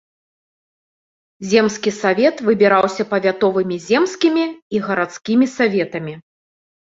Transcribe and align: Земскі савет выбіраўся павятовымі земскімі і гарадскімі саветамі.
Земскі 1.51 1.91
савет 2.01 2.35
выбіраўся 2.47 3.03
павятовымі 3.11 3.77
земскімі 3.89 4.45
і 4.79 4.83
гарадскімі 4.87 5.45
саветамі. 5.59 6.13